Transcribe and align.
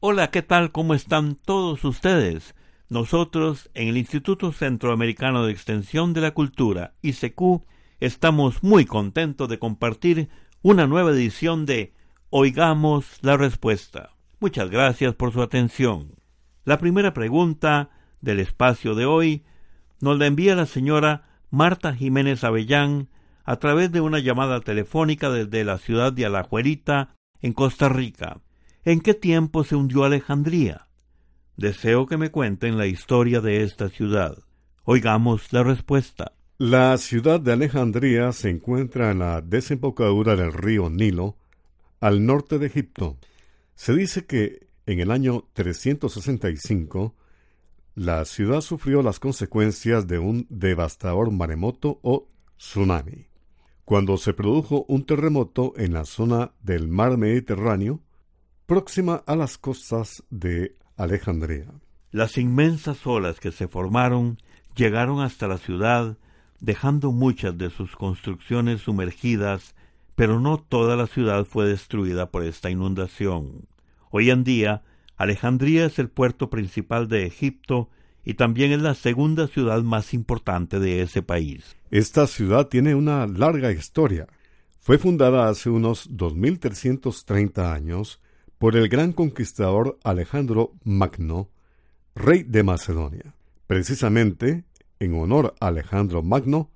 Hola, 0.00 0.30
¿qué 0.30 0.40
tal? 0.40 0.72
¿Cómo 0.72 0.94
están 0.94 1.36
todos 1.36 1.84
ustedes? 1.84 2.54
Nosotros, 2.88 3.70
en 3.74 3.88
el 3.88 3.98
Instituto 3.98 4.52
Centroamericano 4.52 5.44
de 5.44 5.52
Extensión 5.52 6.14
de 6.14 6.22
la 6.22 6.30
Cultura, 6.30 6.94
ICQ, 7.02 7.62
estamos 8.00 8.62
muy 8.62 8.86
contentos 8.86 9.50
de 9.50 9.58
compartir 9.58 10.30
una 10.62 10.86
nueva 10.86 11.10
edición 11.10 11.66
de 11.66 11.92
Oigamos 12.30 13.18
la 13.20 13.36
Respuesta. 13.36 14.14
Muchas 14.40 14.70
gracias 14.70 15.14
por 15.14 15.30
su 15.30 15.42
atención. 15.42 16.14
La 16.64 16.78
primera 16.78 17.12
pregunta 17.12 17.90
del 18.22 18.40
espacio 18.40 18.94
de 18.94 19.04
hoy 19.04 19.44
nos 20.00 20.18
la 20.18 20.24
envía 20.24 20.56
la 20.56 20.64
señora 20.64 21.28
Marta 21.50 21.94
Jiménez 21.94 22.44
Avellán 22.44 23.10
a 23.44 23.56
través 23.56 23.92
de 23.92 24.00
una 24.00 24.20
llamada 24.20 24.60
telefónica 24.60 25.28
desde 25.28 25.64
la 25.64 25.76
ciudad 25.76 26.14
de 26.14 26.24
Alajuelita, 26.24 27.14
en 27.42 27.52
Costa 27.52 27.90
Rica. 27.90 28.40
¿En 28.84 29.00
qué 29.00 29.14
tiempo 29.14 29.62
se 29.62 29.76
hundió 29.76 30.02
Alejandría? 30.02 30.88
Deseo 31.56 32.06
que 32.06 32.16
me 32.16 32.32
cuenten 32.32 32.78
la 32.78 32.88
historia 32.88 33.40
de 33.40 33.62
esta 33.62 33.88
ciudad. 33.88 34.36
Oigamos 34.82 35.52
la 35.52 35.62
respuesta. 35.62 36.32
La 36.58 36.98
ciudad 36.98 37.38
de 37.38 37.52
Alejandría 37.52 38.32
se 38.32 38.50
encuentra 38.50 39.12
en 39.12 39.20
la 39.20 39.40
desembocadura 39.40 40.34
del 40.34 40.52
río 40.52 40.90
Nilo, 40.90 41.36
al 42.00 42.26
norte 42.26 42.58
de 42.58 42.66
Egipto. 42.66 43.18
Se 43.76 43.94
dice 43.94 44.26
que 44.26 44.66
en 44.86 44.98
el 44.98 45.12
año 45.12 45.44
365 45.52 47.14
la 47.94 48.24
ciudad 48.24 48.62
sufrió 48.62 49.00
las 49.02 49.20
consecuencias 49.20 50.08
de 50.08 50.18
un 50.18 50.46
devastador 50.50 51.30
maremoto 51.30 52.00
o 52.02 52.26
tsunami. 52.56 53.28
Cuando 53.84 54.16
se 54.16 54.34
produjo 54.34 54.84
un 54.88 55.06
terremoto 55.06 55.72
en 55.76 55.92
la 55.92 56.04
zona 56.04 56.50
del 56.62 56.88
mar 56.88 57.16
Mediterráneo, 57.16 58.00
próxima 58.66 59.22
a 59.26 59.36
las 59.36 59.58
costas 59.58 60.22
de 60.30 60.76
Alejandría. 60.96 61.66
Las 62.10 62.38
inmensas 62.38 63.06
olas 63.06 63.40
que 63.40 63.52
se 63.52 63.68
formaron 63.68 64.38
llegaron 64.76 65.20
hasta 65.20 65.48
la 65.48 65.58
ciudad, 65.58 66.16
dejando 66.60 67.12
muchas 67.12 67.56
de 67.58 67.70
sus 67.70 67.96
construcciones 67.96 68.82
sumergidas, 68.82 69.74
pero 70.14 70.40
no 70.40 70.58
toda 70.58 70.96
la 70.96 71.06
ciudad 71.06 71.44
fue 71.44 71.66
destruida 71.66 72.30
por 72.30 72.44
esta 72.44 72.70
inundación. 72.70 73.66
Hoy 74.10 74.30
en 74.30 74.44
día, 74.44 74.82
Alejandría 75.16 75.86
es 75.86 75.98
el 75.98 76.08
puerto 76.08 76.50
principal 76.50 77.08
de 77.08 77.26
Egipto 77.26 77.88
y 78.24 78.34
también 78.34 78.72
es 78.72 78.80
la 78.80 78.94
segunda 78.94 79.48
ciudad 79.48 79.82
más 79.82 80.14
importante 80.14 80.78
de 80.78 81.02
ese 81.02 81.22
país. 81.22 81.76
Esta 81.90 82.26
ciudad 82.26 82.68
tiene 82.68 82.94
una 82.94 83.26
larga 83.26 83.72
historia. 83.72 84.28
Fue 84.80 84.98
fundada 84.98 85.48
hace 85.48 85.70
unos 85.70 86.08
2330 86.10 87.72
años 87.72 88.21
por 88.62 88.76
el 88.76 88.88
gran 88.88 89.12
conquistador 89.12 89.98
Alejandro 90.04 90.74
Magno, 90.84 91.50
rey 92.14 92.44
de 92.44 92.62
Macedonia. 92.62 93.34
Precisamente, 93.66 94.62
en 95.00 95.20
honor 95.20 95.56
a 95.58 95.66
Alejandro 95.66 96.22
Magno, 96.22 96.70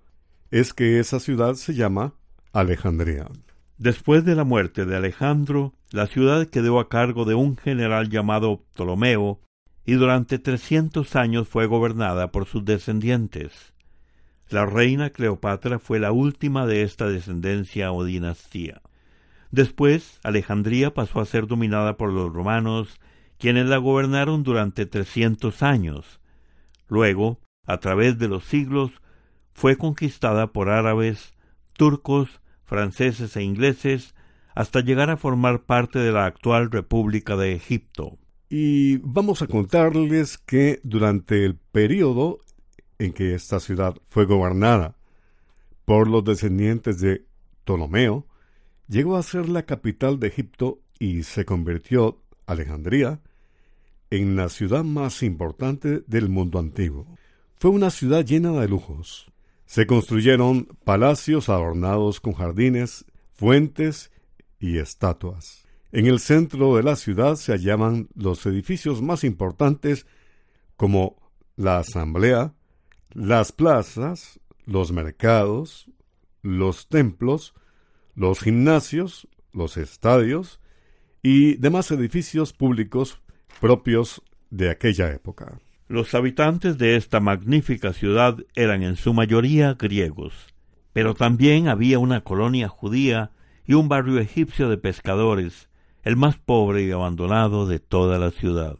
es 0.50 0.74
que 0.74 0.98
esa 0.98 1.20
ciudad 1.20 1.54
se 1.54 1.74
llama 1.74 2.14
Alejandría. 2.52 3.28
Después 3.78 4.24
de 4.24 4.34
la 4.34 4.42
muerte 4.42 4.84
de 4.84 4.96
Alejandro, 4.96 5.74
la 5.92 6.08
ciudad 6.08 6.48
quedó 6.48 6.80
a 6.80 6.88
cargo 6.88 7.24
de 7.24 7.36
un 7.36 7.56
general 7.56 8.10
llamado 8.10 8.64
Ptolomeo, 8.74 9.38
y 9.84 9.92
durante 9.92 10.40
trescientos 10.40 11.14
años 11.14 11.46
fue 11.46 11.66
gobernada 11.66 12.32
por 12.32 12.46
sus 12.46 12.64
descendientes. 12.64 13.74
La 14.48 14.66
reina 14.66 15.10
Cleopatra 15.10 15.78
fue 15.78 16.00
la 16.00 16.10
última 16.10 16.66
de 16.66 16.82
esta 16.82 17.06
descendencia 17.06 17.92
o 17.92 18.02
dinastía. 18.02 18.82
Después, 19.50 20.18
Alejandría 20.22 20.92
pasó 20.92 21.20
a 21.20 21.26
ser 21.26 21.46
dominada 21.46 21.96
por 21.96 22.12
los 22.12 22.32
romanos, 22.32 22.98
quienes 23.38 23.66
la 23.66 23.78
gobernaron 23.78 24.42
durante 24.42 24.86
trescientos 24.86 25.62
años. 25.62 26.20
Luego, 26.88 27.40
a 27.66 27.78
través 27.78 28.18
de 28.18 28.28
los 28.28 28.44
siglos, 28.44 28.92
fue 29.52 29.76
conquistada 29.76 30.52
por 30.52 30.68
árabes, 30.68 31.34
turcos, 31.74 32.40
franceses 32.64 33.36
e 33.36 33.42
ingleses, 33.42 34.14
hasta 34.54 34.80
llegar 34.80 35.10
a 35.10 35.16
formar 35.16 35.64
parte 35.64 35.98
de 35.98 36.12
la 36.12 36.26
actual 36.26 36.70
República 36.70 37.36
de 37.36 37.54
Egipto. 37.54 38.18
Y 38.48 38.98
vamos 38.98 39.42
a 39.42 39.46
contarles 39.46 40.38
que 40.38 40.80
durante 40.82 41.44
el 41.44 41.56
periodo 41.56 42.38
en 42.98 43.12
que 43.12 43.34
esta 43.34 43.60
ciudad 43.60 43.96
fue 44.08 44.24
gobernada 44.24 44.96
por 45.84 46.08
los 46.08 46.24
descendientes 46.24 47.00
de 47.00 47.26
Ptolomeo, 47.64 48.26
llegó 48.88 49.16
a 49.16 49.22
ser 49.22 49.48
la 49.48 49.64
capital 49.64 50.18
de 50.18 50.28
Egipto 50.28 50.80
y 50.98 51.22
se 51.22 51.44
convirtió, 51.44 52.22
Alejandría, 52.46 53.20
en 54.10 54.36
la 54.36 54.48
ciudad 54.48 54.84
más 54.84 55.22
importante 55.22 56.04
del 56.06 56.28
mundo 56.28 56.58
antiguo. 56.58 57.06
Fue 57.56 57.70
una 57.70 57.90
ciudad 57.90 58.24
llena 58.24 58.52
de 58.52 58.68
lujos. 58.68 59.32
Se 59.64 59.86
construyeron 59.86 60.68
palacios 60.84 61.48
adornados 61.48 62.20
con 62.20 62.34
jardines, 62.34 63.04
fuentes 63.34 64.12
y 64.60 64.78
estatuas. 64.78 65.66
En 65.92 66.06
el 66.06 66.20
centro 66.20 66.76
de 66.76 66.82
la 66.82 66.96
ciudad 66.96 67.36
se 67.36 67.52
hallaban 67.52 68.08
los 68.14 68.44
edificios 68.46 69.02
más 69.02 69.24
importantes 69.24 70.06
como 70.76 71.16
la 71.56 71.78
Asamblea, 71.78 72.54
las 73.12 73.50
plazas, 73.52 74.38
los 74.66 74.92
mercados, 74.92 75.90
los 76.42 76.88
templos, 76.88 77.54
los 78.16 78.40
gimnasios, 78.40 79.28
los 79.52 79.76
estadios 79.76 80.58
y 81.22 81.56
demás 81.56 81.90
edificios 81.90 82.54
públicos 82.54 83.20
propios 83.60 84.22
de 84.48 84.70
aquella 84.70 85.12
época. 85.12 85.60
Los 85.86 86.14
habitantes 86.14 86.78
de 86.78 86.96
esta 86.96 87.20
magnífica 87.20 87.92
ciudad 87.92 88.38
eran 88.54 88.82
en 88.82 88.96
su 88.96 89.12
mayoría 89.12 89.74
griegos, 89.74 90.32
pero 90.94 91.14
también 91.14 91.68
había 91.68 91.98
una 91.98 92.22
colonia 92.22 92.68
judía 92.68 93.32
y 93.66 93.74
un 93.74 93.88
barrio 93.88 94.18
egipcio 94.18 94.70
de 94.70 94.78
pescadores, 94.78 95.68
el 96.02 96.16
más 96.16 96.38
pobre 96.38 96.84
y 96.84 96.90
abandonado 96.92 97.66
de 97.66 97.80
toda 97.80 98.18
la 98.18 98.30
ciudad. 98.30 98.78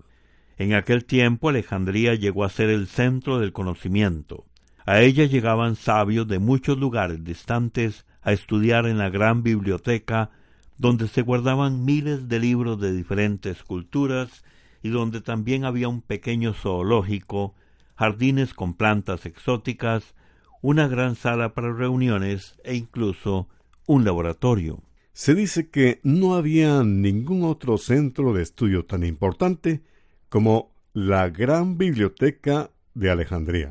En 0.57 0.73
aquel 0.73 1.05
tiempo 1.05 1.51
Alejandría 1.51 2.15
llegó 2.15 2.45
a 2.45 2.49
ser 2.49 2.71
el 2.71 2.87
centro 2.87 3.39
del 3.39 3.53
conocimiento. 3.53 4.47
A 4.87 5.03
ella 5.03 5.27
llegaban 5.27 5.77
sabios 5.77 6.27
de 6.27 6.39
muchos 6.39 6.79
lugares 6.79 7.23
distantes 7.23 8.07
a 8.27 8.33
estudiar 8.33 8.87
en 8.87 8.99
la 8.99 9.09
gran 9.09 9.45
biblioteca, 9.45 10.31
donde 10.79 11.07
se 11.07 11.23
guardaban 11.23 11.85
miles 11.85 12.29
de 12.29 12.41
libros 12.41 12.81
de 12.81 12.93
diferentes 12.93 13.63
culturas 13.63 14.43
y 14.83 14.89
donde 14.89 15.21
también 15.21 15.65
había 15.65 15.87
un 15.87 16.03
pequeño 16.03 16.53
zoológico, 16.53 17.55
jardines 17.95 18.53
con 18.53 18.75
plantas 18.75 19.27
exóticas, 19.27 20.17
una 20.61 20.89
gran 20.89 21.15
sala 21.15 21.55
para 21.55 21.73
reuniones 21.73 22.59
e 22.65 22.75
incluso 22.75 23.49
un 23.87 24.05
laboratorio. 24.05 24.83
Se 25.13 25.37
dice 25.37 25.71
que 25.71 26.01
no 26.03 26.35
había 26.35 26.83
ningún 26.83 27.45
otro 27.45 27.79
centro 27.79 28.33
de 28.33 28.43
estudio 28.43 28.85
tan 28.85 29.05
importante 29.05 29.83
como 30.29 30.75
la 30.95 31.29
gran 31.29 31.79
biblioteca 31.79 32.71
de 32.93 33.09
Alejandría. 33.09 33.71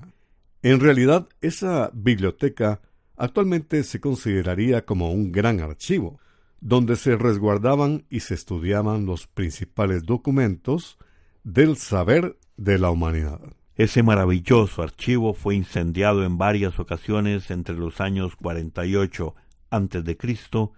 En 0.62 0.80
realidad, 0.80 1.28
esa 1.42 1.92
biblioteca 1.94 2.80
actualmente 3.18 3.84
se 3.84 4.00
consideraría 4.00 4.86
como 4.86 5.12
un 5.12 5.32
gran 5.32 5.60
archivo, 5.60 6.20
donde 6.62 6.96
se 6.96 7.16
resguardaban 7.16 8.06
y 8.10 8.22
se 8.22 8.34
estudiaban 8.34 9.06
los 9.06 9.28
principales 9.28 10.04
documentos 10.04 10.98
del 11.44 11.78
saber 11.78 12.38
de 12.58 12.80
la 12.80 12.90
humanidad. 12.90 13.40
Ese 13.76 14.04
maravilloso 14.04 14.82
archivo 14.82 15.34
fue 15.34 15.56
incendiado 15.56 16.24
en 16.24 16.38
varias 16.38 16.80
ocasiones 16.80 17.52
entre 17.52 17.76
los 17.76 18.00
años 18.00 18.36
48 18.38 19.36
antes 19.70 20.04
de 20.04 20.18
Cristo 20.18 20.72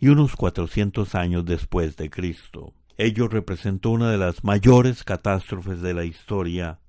y 0.00 0.08
unos 0.08 0.34
cuatrocientos 0.34 1.14
años 1.14 1.44
después 1.44 1.96
de 1.96 2.08
Cristo. 2.08 2.72
Ello 2.96 3.28
representó 3.28 3.90
una 3.90 4.10
de 4.10 4.18
las 4.18 4.44
mayores 4.44 5.04
catástrofes 5.04 5.82
de 5.82 5.94
la 5.94 6.04
historia, 6.04 6.80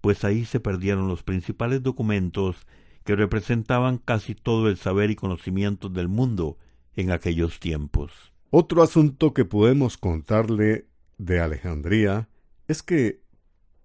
pues 0.00 0.24
ahí 0.24 0.44
se 0.44 0.60
perdieron 0.60 1.06
los 1.06 1.22
principales 1.22 1.82
documentos 1.82 2.56
que 3.04 3.16
representaban 3.16 3.98
casi 3.98 4.34
todo 4.34 4.68
el 4.68 4.76
saber 4.76 5.10
y 5.10 5.16
conocimiento 5.16 5.88
del 5.88 6.08
mundo 6.08 6.58
en 6.94 7.10
aquellos 7.10 7.60
tiempos. 7.60 8.32
Otro 8.50 8.82
asunto 8.82 9.32
que 9.32 9.44
podemos 9.44 9.96
contarle 9.96 10.86
de 11.18 11.40
Alejandría 11.40 12.28
es 12.68 12.82
que, 12.82 13.22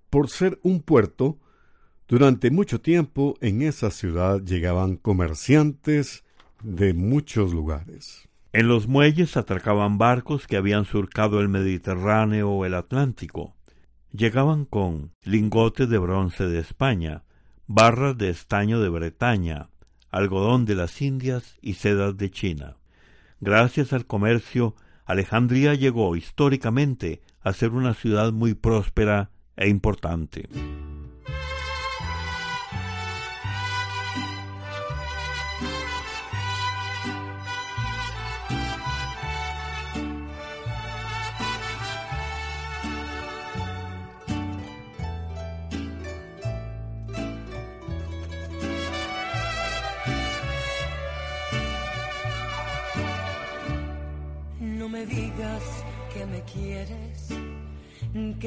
por 0.10 0.30
ser 0.30 0.60
un 0.64 0.82
puerto, 0.82 1.40
durante 2.08 2.52
mucho 2.52 2.80
tiempo 2.82 3.36
en 3.42 3.62
esa 3.62 3.92
ciudad 3.92 4.42
llegaban 4.42 4.96
comerciantes 4.96 6.24
de 6.64 6.94
muchos 6.94 7.54
lugares. 7.54 8.28
En 8.54 8.68
los 8.68 8.88
muelles 8.88 9.38
atracaban 9.38 9.98
barcos 9.98 10.48
que 10.48 10.58
habían 10.58 10.86
surcado 10.86 11.40
el 11.42 11.50
Mediterráneo 11.50 12.50
o 12.50 12.66
el 12.66 12.74
Atlántico. 12.74 13.56
Llegaban 14.12 14.66
con 14.66 15.12
lingotes 15.24 15.90
de 15.90 15.98
bronce 15.98 16.46
de 16.46 16.60
España, 16.60 17.24
barras 17.68 18.18
de 18.18 18.30
estaño 18.30 18.80
de 18.80 18.90
Bretaña, 18.90 19.70
algodón 20.10 20.66
de 20.66 20.76
las 20.76 21.02
Indias 21.02 21.58
y 21.62 21.74
sedas 21.74 22.18
de 22.18 22.32
China. 22.32 22.78
Gracias 23.42 23.94
al 23.94 24.06
comercio, 24.06 24.76
Alejandría 25.06 25.76
llegó 25.76 26.16
históricamente 26.16 27.22
a 27.42 27.54
ser 27.54 27.72
una 27.72 27.94
ciudad 27.94 28.32
muy 28.32 28.54
próspera 28.54 29.30
e 29.56 29.68
importante. 29.70 30.50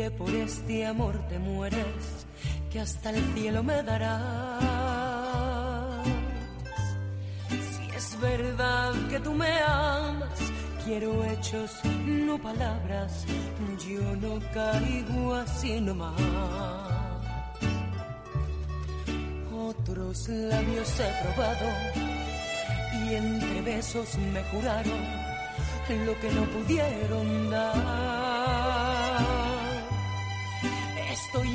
Que 0.01 0.11
por 0.13 0.31
este 0.31 0.87
amor 0.87 1.15
te 1.29 1.39
mueres, 1.39 2.05
que 2.71 2.81
hasta 2.81 3.11
el 3.11 3.23
cielo 3.35 3.63
me 3.63 3.83
darás. 3.83 4.65
Si 7.51 7.97
es 7.99 8.19
verdad 8.19 8.93
que 9.11 9.21
tú 9.21 9.35
me 9.35 9.53
amas, 9.61 10.39
quiero 10.87 11.23
hechos, 11.27 11.71
no 12.07 12.41
palabras, 12.41 13.27
yo 13.87 14.17
no 14.17 14.41
caigo 14.55 15.35
así 15.35 15.79
nomás. 15.83 16.19
Otros 19.53 20.29
labios 20.31 20.89
he 20.99 21.11
probado 21.23 21.69
y 23.03 23.15
entre 23.17 23.61
besos 23.61 24.17
me 24.33 24.43
juraron 24.45 25.01
lo 26.07 26.19
que 26.21 26.31
no 26.31 26.45
pudieron 26.45 27.51
dar. 27.51 28.30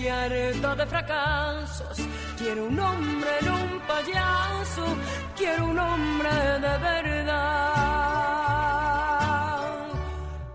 De 0.05 0.85
fracasos, 0.85 1.97
quiero 2.37 2.67
un 2.67 2.79
hombre, 2.79 3.31
no 3.43 3.55
un 3.55 3.79
payaso, 3.87 4.85
quiero 5.35 5.65
un 5.65 5.79
hombre 5.79 6.29
de 6.29 6.77
verdad. 6.77 7.71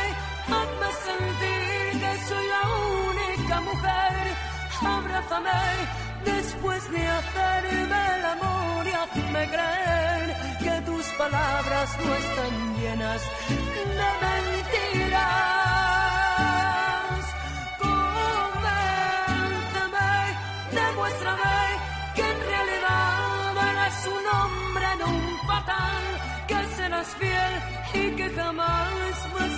hazme 0.57 0.89
sentir 1.07 2.01
que 2.01 2.13
soy 2.27 2.47
la 2.49 2.63
única 3.07 3.57
mujer, 3.61 4.35
abrázame 4.85 5.61
después 6.25 6.91
de 6.91 7.07
hacerme 7.07 8.01
el 8.19 8.25
amor 8.25 8.65
me 9.33 9.49
creer 9.49 10.37
que 10.59 10.84
palabras 11.19 11.97
no 12.05 12.15
están 12.15 12.77
llenas 12.79 13.23
de 13.99 14.09
mentiras. 14.25 15.25
Convénceme, 17.85 18.79
demuéstrame 20.73 21.59
que 22.17 22.23
en 22.23 22.39
realidad 22.51 23.53
eres 23.71 23.99
un 24.17 24.25
hombre, 24.37 24.87
no 24.99 25.07
un 25.07 25.27
patán, 25.47 26.03
que 26.49 26.59
serás 26.77 27.09
fiel 27.19 27.55
y 27.95 28.05
que 28.17 28.27
jamás 28.31 29.17
vas 29.35 29.54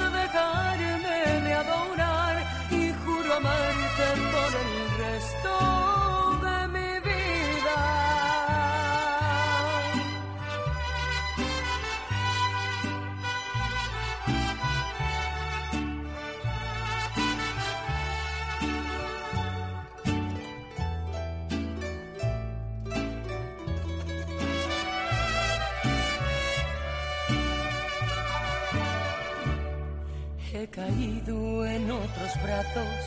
brazos, 32.43 33.07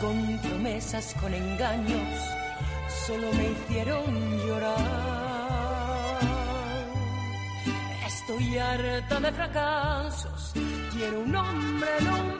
con 0.00 0.38
promesas, 0.38 1.14
con 1.20 1.32
engaños, 1.32 2.08
solo 3.06 3.32
me 3.32 3.50
hicieron 3.50 4.38
llorar. 4.46 6.18
Estoy 8.06 8.58
harta 8.58 9.20
de 9.20 9.32
fracasos, 9.32 10.52
quiero 10.92 11.20
un 11.20 11.36
hombre, 11.36 11.88
no 12.02 12.37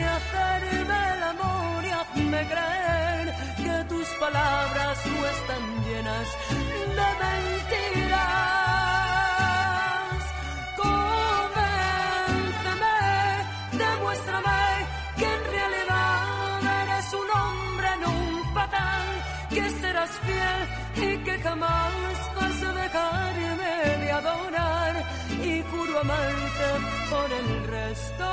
de 0.00 0.06
hacerme 0.06 0.98
el 1.14 1.22
amor 1.22 1.84
y 1.84 1.90
hazme 1.90 2.40
creer 2.52 3.26
que 3.64 3.76
tus 3.88 4.08
palabras 4.24 4.96
no 5.06 5.20
están 5.34 5.64
llenas 5.84 6.28
de 6.98 7.08
mentiras. 7.24 8.20
Convénceme, 10.84 11.86
demuéstrame 13.84 14.62
que 15.18 15.28
en 15.36 15.42
realidad 15.56 16.60
eres 16.82 17.08
un 17.22 17.28
hombre, 17.38 17.88
no 18.02 18.10
un 18.26 18.54
patán, 18.54 19.06
que 19.50 19.64
serás 19.80 20.12
fiel 20.26 20.60
y 21.06 21.10
que 21.24 21.34
jamás 21.46 21.92
vas 22.36 22.58
a 22.68 22.72
dejarme 22.82 23.74
de 24.02 24.08
adorar 24.20 24.94
y 25.44 25.62
juro 25.70 25.92
amarte 26.00 26.68
por 27.10 27.28
el 27.40 27.48
resto 27.76 28.28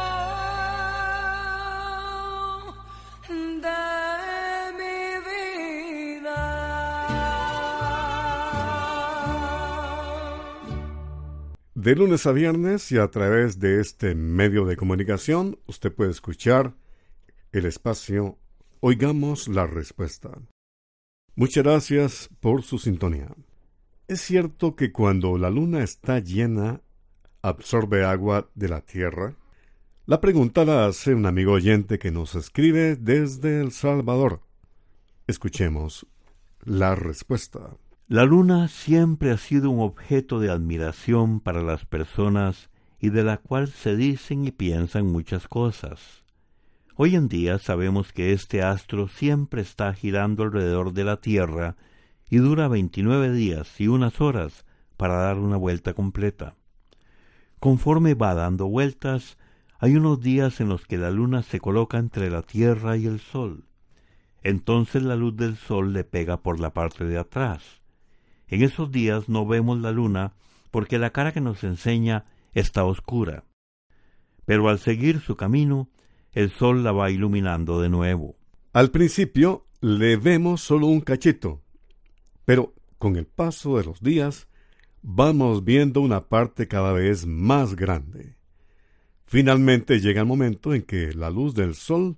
de 11.87 11.95
lunes 11.95 12.25
a 12.25 12.33
viernes 12.33 12.91
y 12.91 12.97
a 12.97 13.07
través 13.07 13.61
de 13.61 13.79
este 13.79 14.13
medio 14.13 14.65
de 14.65 14.75
comunicación, 14.75 15.57
usted 15.67 15.89
puede 15.95 16.11
escuchar 16.11 16.75
el 17.53 17.65
espacio 17.65 18.37
Oigamos 18.81 19.47
la 19.47 19.67
Respuesta. 19.67 20.37
Muchas 21.35 21.63
gracias 21.63 22.29
por 22.41 22.63
su 22.63 22.77
sintonía. 22.77 23.33
Es 24.09 24.19
cierto 24.19 24.75
que 24.75 24.91
cuando 24.91 25.37
la 25.37 25.49
luna 25.49 25.81
está 25.81 26.19
llena, 26.19 26.81
absorbe 27.41 28.03
agua 28.03 28.49
de 28.53 28.67
la 28.67 28.81
tierra. 28.81 29.37
La 30.09 30.21
pregunta 30.21 30.63
la 30.63 30.85
hace 30.85 31.13
un 31.13 31.25
amigo 31.25 31.51
oyente 31.51 31.99
que 31.99 32.11
nos 32.11 32.33
escribe 32.35 32.95
desde 32.95 33.59
El 33.59 33.73
Salvador. 33.73 34.39
Escuchemos 35.27 36.07
la 36.63 36.95
respuesta. 36.95 37.75
La 38.07 38.23
luna 38.23 38.69
siempre 38.69 39.31
ha 39.31 39.37
sido 39.37 39.69
un 39.69 39.81
objeto 39.81 40.39
de 40.39 40.49
admiración 40.49 41.41
para 41.41 41.61
las 41.61 41.83
personas 41.83 42.69
y 43.01 43.09
de 43.09 43.25
la 43.25 43.35
cual 43.35 43.67
se 43.67 43.97
dicen 43.97 44.45
y 44.45 44.51
piensan 44.51 45.07
muchas 45.07 45.49
cosas. 45.49 46.23
Hoy 46.95 47.17
en 47.17 47.27
día 47.27 47.59
sabemos 47.59 48.13
que 48.13 48.31
este 48.31 48.63
astro 48.63 49.09
siempre 49.09 49.61
está 49.61 49.93
girando 49.93 50.43
alrededor 50.43 50.93
de 50.93 51.03
la 51.03 51.19
Tierra 51.19 51.75
y 52.29 52.37
dura 52.37 52.69
veintinueve 52.69 53.33
días 53.33 53.77
y 53.81 53.89
unas 53.89 54.21
horas 54.21 54.63
para 54.95 55.15
dar 55.15 55.37
una 55.37 55.57
vuelta 55.57 55.93
completa. 55.93 56.55
Conforme 57.59 58.13
va 58.13 58.35
dando 58.35 58.69
vueltas, 58.69 59.37
hay 59.79 59.95
unos 59.95 60.21
días 60.21 60.59
en 60.61 60.69
los 60.69 60.85
que 60.85 60.97
la 60.97 61.11
luna 61.11 61.43
se 61.43 61.59
coloca 61.59 61.97
entre 61.97 62.29
la 62.29 62.41
Tierra 62.41 62.97
y 62.97 63.05
el 63.05 63.19
Sol. 63.19 63.65
Entonces 64.43 65.03
la 65.03 65.15
luz 65.15 65.35
del 65.35 65.57
Sol 65.57 65.93
le 65.93 66.03
pega 66.03 66.41
por 66.41 66.59
la 66.59 66.73
parte 66.73 67.05
de 67.05 67.17
atrás. 67.17 67.81
En 68.47 68.63
esos 68.63 68.91
días 68.91 69.27
no 69.29 69.45
vemos 69.45 69.79
la 69.79 69.91
luna 69.91 70.33
porque 70.71 70.97
la 70.97 71.11
cara 71.11 71.31
que 71.31 71.41
nos 71.41 71.63
enseña 71.63 72.25
está 72.53 72.85
oscura. 72.85 73.43
Pero 74.45 74.69
al 74.69 74.79
seguir 74.79 75.19
su 75.19 75.35
camino, 75.35 75.89
el 76.31 76.49
sol 76.51 76.83
la 76.83 76.91
va 76.91 77.11
iluminando 77.11 77.81
de 77.81 77.89
nuevo. 77.89 78.37
Al 78.73 78.91
principio 78.91 79.67
le 79.81 80.17
vemos 80.17 80.61
solo 80.61 80.87
un 80.87 81.01
cachito, 81.01 81.61
pero 82.45 82.73
con 82.97 83.15
el 83.15 83.25
paso 83.25 83.77
de 83.77 83.83
los 83.83 84.01
días 84.01 84.47
vamos 85.01 85.63
viendo 85.63 85.99
una 86.01 86.29
parte 86.29 86.67
cada 86.67 86.93
vez 86.93 87.25
más 87.25 87.75
grande. 87.75 88.36
Finalmente 89.27 89.99
llega 89.99 90.21
el 90.21 90.27
momento 90.27 90.73
en 90.73 90.83
que 90.83 91.13
la 91.13 91.29
luz 91.29 91.53
del 91.53 91.75
sol 91.75 92.17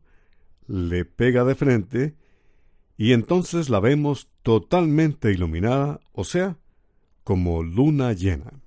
le 0.68 1.06
pega 1.06 1.44
de 1.44 1.56
frente 1.56 2.16
y 2.98 3.14
entonces 3.14 3.70
la 3.70 3.80
vemos 3.80 4.30
totalmente 4.44 5.32
iluminada, 5.32 6.02
o 6.12 6.24
sea, 6.24 6.58
como 7.24 7.64
luna 7.64 8.14
llena. 8.14 8.62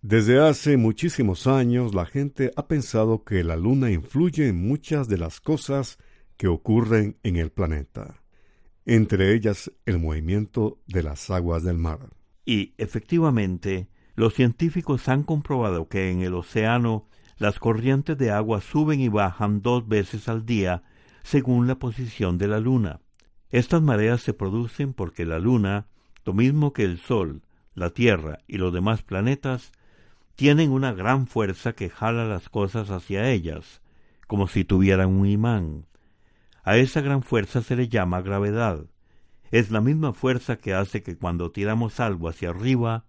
Desde 0.00 0.40
hace 0.40 0.78
muchísimos 0.78 1.46
años 1.46 1.94
la 1.94 2.06
gente 2.06 2.50
ha 2.56 2.66
pensado 2.66 3.24
que 3.24 3.44
la 3.44 3.56
luna 3.56 3.90
influye 3.90 4.48
en 4.48 4.66
muchas 4.66 5.06
de 5.08 5.18
las 5.18 5.40
cosas 5.40 5.98
que 6.38 6.48
ocurren 6.48 7.18
en 7.24 7.36
el 7.36 7.50
planeta, 7.50 8.22
entre 8.86 9.34
ellas 9.34 9.70
el 9.84 9.98
movimiento 9.98 10.78
de 10.86 11.02
las 11.02 11.28
aguas 11.28 11.62
del 11.62 11.76
mar. 11.76 11.98
Y, 12.46 12.72
efectivamente, 12.78 13.88
los 14.14 14.32
científicos 14.32 15.08
han 15.08 15.24
comprobado 15.24 15.88
que 15.88 16.10
en 16.10 16.22
el 16.22 16.32
océano 16.32 17.06
las 17.38 17.58
corrientes 17.58 18.16
de 18.16 18.30
agua 18.30 18.60
suben 18.60 19.00
y 19.00 19.08
bajan 19.08 19.60
dos 19.60 19.86
veces 19.86 20.28
al 20.28 20.46
día 20.46 20.82
según 21.22 21.66
la 21.66 21.78
posición 21.78 22.38
de 22.38 22.48
la 22.48 22.60
luna. 22.60 23.00
Estas 23.50 23.82
mareas 23.82 24.22
se 24.22 24.32
producen 24.32 24.92
porque 24.92 25.24
la 25.24 25.38
luna, 25.38 25.86
lo 26.24 26.32
mismo 26.32 26.72
que 26.72 26.84
el 26.84 26.98
Sol, 26.98 27.42
la 27.74 27.90
Tierra 27.90 28.38
y 28.46 28.56
los 28.56 28.72
demás 28.72 29.02
planetas, 29.02 29.72
tienen 30.34 30.70
una 30.70 30.92
gran 30.92 31.26
fuerza 31.26 31.72
que 31.72 31.90
jala 31.90 32.24
las 32.24 32.48
cosas 32.48 32.90
hacia 32.90 33.30
ellas, 33.30 33.80
como 34.26 34.48
si 34.48 34.64
tuvieran 34.64 35.08
un 35.08 35.26
imán. 35.26 35.86
A 36.62 36.76
esa 36.76 37.00
gran 37.00 37.22
fuerza 37.22 37.62
se 37.62 37.76
le 37.76 37.88
llama 37.88 38.22
gravedad. 38.22 38.86
Es 39.50 39.70
la 39.70 39.80
misma 39.80 40.12
fuerza 40.12 40.56
que 40.56 40.74
hace 40.74 41.02
que 41.02 41.16
cuando 41.16 41.52
tiramos 41.52 42.00
algo 42.00 42.28
hacia 42.28 42.50
arriba, 42.50 43.04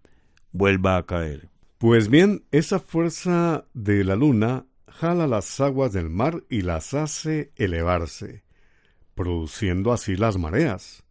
vuelva 0.51 0.98
a 0.98 1.05
caer. 1.05 1.50
Pues 1.77 2.10
bien, 2.10 2.43
esa 2.51 2.79
fuerza 2.79 3.67
de 3.75 4.03
la 4.03 4.15
luna 4.15 4.65
jala 4.88 5.27
las 5.27 5.60
aguas 5.60 5.93
del 5.93 6.10
mar 6.10 6.43
y 6.50 6.63
las 6.63 6.96
hace 6.96 7.51
elevarse, 7.55 8.43
produciendo 9.13 9.93
así 9.93 10.15
las 10.15 10.39
mareas. 10.39 11.03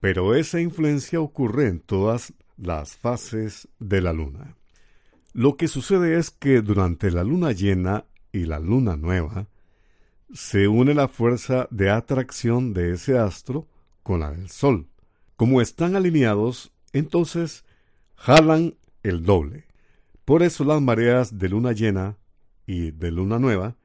Pero 0.00 0.34
esa 0.34 0.62
influencia 0.62 1.20
ocurre 1.20 1.66
en 1.66 1.80
todas 1.80 2.32
las 2.56 2.96
fases 2.96 3.68
de 3.80 4.00
la 4.00 4.14
luna. 4.14 4.56
Lo 5.34 5.58
que 5.58 5.68
sucede 5.68 6.18
es 6.18 6.30
que 6.30 6.62
durante 6.62 7.10
la 7.10 7.22
luna 7.22 7.52
llena 7.52 8.06
y 8.32 8.46
la 8.46 8.60
luna 8.60 8.96
nueva, 8.96 9.48
se 10.32 10.68
une 10.68 10.94
la 10.94 11.08
fuerza 11.08 11.68
de 11.70 11.90
atracción 11.90 12.72
de 12.72 12.92
ese 12.92 13.18
astro 13.18 13.68
con 14.02 14.20
la 14.20 14.30
del 14.30 14.48
Sol. 14.48 14.88
Como 15.36 15.60
están 15.60 15.96
alineados, 15.96 16.72
entonces 16.94 17.66
jalan 18.14 18.78
el 19.02 19.22
doble. 19.24 19.67
Por 20.28 20.42
eso 20.42 20.62
las 20.62 20.82
mareas 20.82 21.38
de 21.38 21.48
luna 21.48 21.72
llena 21.72 22.18
y 22.66 22.90
de 22.90 23.10
luna 23.10 23.38
nueva 23.38 23.78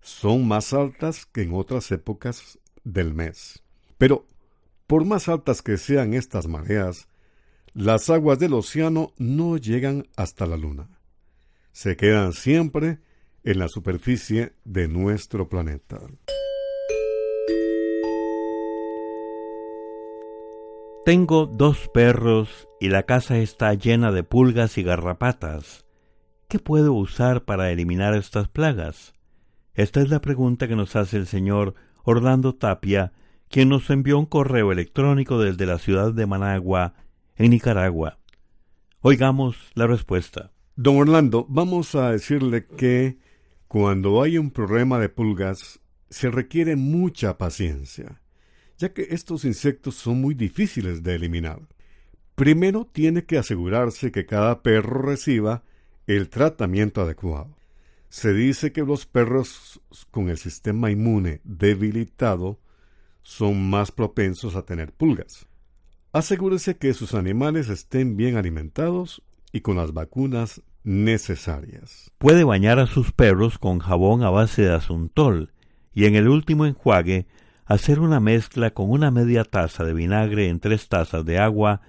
son 0.00 0.48
más 0.48 0.72
altas 0.72 1.26
que 1.26 1.42
en 1.42 1.52
otras 1.52 1.92
épocas 1.92 2.58
del 2.82 3.12
mes. 3.12 3.62
Pero, 3.98 4.26
por 4.86 5.04
más 5.04 5.28
altas 5.28 5.60
que 5.60 5.76
sean 5.76 6.14
estas 6.14 6.46
mareas, 6.46 7.08
las 7.74 8.08
aguas 8.08 8.38
del 8.38 8.54
océano 8.54 9.12
no 9.18 9.58
llegan 9.58 10.06
hasta 10.16 10.46
la 10.46 10.56
luna. 10.56 10.88
Se 11.72 11.94
quedan 11.94 12.32
siempre 12.32 13.00
en 13.44 13.58
la 13.58 13.68
superficie 13.68 14.54
de 14.64 14.88
nuestro 14.88 15.50
planeta. 15.50 16.00
Tengo 21.04 21.44
dos 21.44 21.90
perros 21.92 22.66
y 22.80 22.88
la 22.88 23.02
casa 23.02 23.36
está 23.36 23.74
llena 23.74 24.10
de 24.10 24.22
pulgas 24.22 24.78
y 24.78 24.84
garrapatas. 24.84 25.81
¿Qué 26.52 26.58
puedo 26.58 26.92
usar 26.92 27.46
para 27.46 27.70
eliminar 27.70 28.12
estas 28.12 28.46
plagas? 28.46 29.14
Esta 29.72 30.02
es 30.02 30.10
la 30.10 30.20
pregunta 30.20 30.68
que 30.68 30.76
nos 30.76 30.96
hace 30.96 31.16
el 31.16 31.26
señor 31.26 31.72
Orlando 32.04 32.54
Tapia, 32.54 33.14
quien 33.48 33.70
nos 33.70 33.88
envió 33.88 34.18
un 34.18 34.26
correo 34.26 34.70
electrónico 34.70 35.40
desde 35.40 35.64
la 35.64 35.78
ciudad 35.78 36.12
de 36.12 36.26
Managua, 36.26 36.92
en 37.36 37.52
Nicaragua. 37.52 38.18
Oigamos 39.00 39.56
la 39.72 39.86
respuesta. 39.86 40.52
Don 40.76 40.98
Orlando, 40.98 41.46
vamos 41.48 41.94
a 41.94 42.10
decirle 42.10 42.66
que 42.66 43.16
cuando 43.66 44.20
hay 44.20 44.36
un 44.36 44.50
problema 44.50 44.98
de 44.98 45.08
pulgas 45.08 45.80
se 46.10 46.30
requiere 46.30 46.76
mucha 46.76 47.38
paciencia 47.38 48.20
ya 48.76 48.92
que 48.92 49.06
estos 49.08 49.46
insectos 49.46 49.94
son 49.94 50.20
muy 50.20 50.34
difíciles 50.34 51.02
de 51.02 51.14
eliminar. 51.14 51.62
Primero 52.34 52.86
tiene 52.92 53.24
que 53.24 53.38
asegurarse 53.38 54.12
que 54.12 54.26
cada 54.26 54.62
perro 54.62 55.00
reciba 55.00 55.62
el 56.06 56.28
tratamiento 56.28 57.02
adecuado. 57.02 57.56
Se 58.08 58.32
dice 58.32 58.72
que 58.72 58.82
los 58.82 59.06
perros 59.06 59.80
con 60.10 60.28
el 60.28 60.36
sistema 60.36 60.90
inmune 60.90 61.40
debilitado 61.44 62.60
son 63.22 63.70
más 63.70 63.92
propensos 63.92 64.56
a 64.56 64.62
tener 64.62 64.92
pulgas. 64.92 65.46
Asegúrese 66.12 66.76
que 66.76 66.92
sus 66.92 67.14
animales 67.14 67.68
estén 67.68 68.16
bien 68.16 68.36
alimentados 68.36 69.22
y 69.52 69.60
con 69.60 69.76
las 69.76 69.94
vacunas 69.94 70.62
necesarias. 70.84 72.10
Puede 72.18 72.44
bañar 72.44 72.78
a 72.78 72.86
sus 72.86 73.12
perros 73.12 73.58
con 73.58 73.78
jabón 73.78 74.22
a 74.22 74.30
base 74.30 74.62
de 74.62 74.74
asuntol 74.74 75.52
y 75.94 76.06
en 76.06 76.16
el 76.16 76.28
último 76.28 76.66
enjuague 76.66 77.26
hacer 77.64 78.00
una 78.00 78.20
mezcla 78.20 78.72
con 78.72 78.90
una 78.90 79.10
media 79.10 79.44
taza 79.44 79.84
de 79.84 79.94
vinagre 79.94 80.48
en 80.48 80.60
tres 80.60 80.88
tazas 80.88 81.24
de 81.24 81.38
agua 81.38 81.80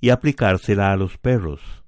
y 0.00 0.10
aplicársela 0.10 0.92
a 0.92 0.96
los 0.96 1.18
perros. 1.18 1.81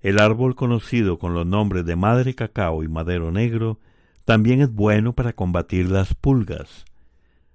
El 0.00 0.20
árbol 0.20 0.54
conocido 0.54 1.18
con 1.18 1.34
los 1.34 1.46
nombres 1.46 1.84
de 1.84 1.96
madre 1.96 2.34
cacao 2.34 2.84
y 2.84 2.88
madero 2.88 3.32
negro 3.32 3.80
también 4.24 4.60
es 4.60 4.72
bueno 4.72 5.14
para 5.14 5.32
combatir 5.32 5.90
las 5.90 6.14
pulgas. 6.14 6.84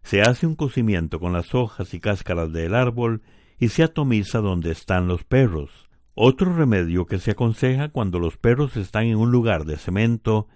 Se 0.04 0.22
hace 0.22 0.46
un 0.46 0.56
cocimiento 0.56 1.20
con 1.20 1.32
las 1.32 1.56
hojas 1.56 1.94
y 1.94 2.02
cáscaras 2.02 2.52
del 2.52 2.76
árbol 2.76 3.22
y 3.60 3.70
se 3.70 3.84
atomiza 3.84 4.40
donde 4.40 4.72
están 4.72 5.08
los 5.08 5.24
perros. 5.24 5.88
Otro 6.16 6.54
remedio 6.54 7.06
que 7.06 7.20
se 7.20 7.32
aconseja 7.32 7.90
cuando 7.90 8.20
los 8.20 8.38
perros 8.38 8.76
están 8.76 9.06
en 9.06 9.16
un 9.16 9.32
lugar 9.32 9.64
de 9.66 9.78
cemento 9.78 10.48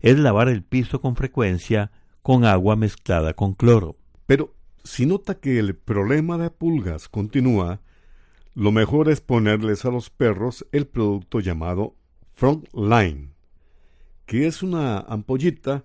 es 0.00 0.18
lavar 0.18 0.48
el 0.48 0.64
piso 0.64 1.00
con 1.00 1.14
frecuencia 1.14 1.92
con 2.22 2.44
agua 2.44 2.74
mezclada 2.74 3.34
con 3.34 3.54
cloro. 3.54 3.96
Pero 4.26 4.54
si 4.82 5.06
nota 5.06 5.36
que 5.36 5.58
el 5.58 5.76
problema 5.76 6.36
de 6.36 6.50
pulgas 6.50 7.08
continúa, 7.08 7.80
lo 8.58 8.72
mejor 8.72 9.08
es 9.08 9.20
ponerles 9.20 9.84
a 9.84 9.90
los 9.92 10.10
perros 10.10 10.66
el 10.72 10.88
producto 10.88 11.38
llamado 11.38 11.94
Frontline, 12.34 13.36
que 14.26 14.48
es 14.48 14.64
una 14.64 14.98
ampollita 14.98 15.84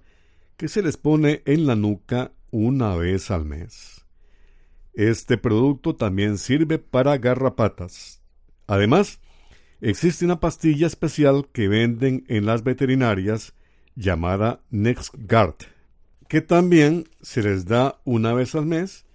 que 0.57 0.67
se 0.67 0.81
les 0.81 0.97
pone 0.97 1.43
en 1.45 1.67
la 1.67 1.75
nuca 1.75 2.31
una 2.49 2.95
vez 2.95 3.29
al 3.29 3.45
mes. 3.45 4.07
Este 4.95 5.37
producto 5.37 5.95
también 5.95 6.39
sirve 6.39 6.79
para 6.79 7.19
garrapatas. 7.19 8.23
Además, 8.65 9.19
existe 9.79 10.25
una 10.25 10.39
pastilla 10.39 10.87
especial 10.87 11.47
que 11.53 11.67
venden 11.67 12.25
en 12.27 12.47
las 12.47 12.63
veterinarias 12.63 13.53
llamada 13.95 14.63
NexGard 14.71 15.57
que 16.27 16.41
también 16.41 17.07
se 17.21 17.43
les 17.43 17.65
da 17.65 18.01
una 18.03 18.33
vez 18.33 18.55
al 18.55 18.65
mes 18.65 19.05